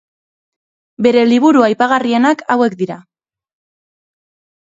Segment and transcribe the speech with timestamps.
[1.07, 2.97] Bere liburu aipagarrienak hauek dira.